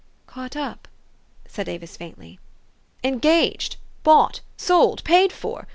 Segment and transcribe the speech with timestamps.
[0.25, 0.87] "Caught up?"
[1.45, 2.39] asked Avis faintly."
[3.11, 5.67] Engaged bought sold paid for.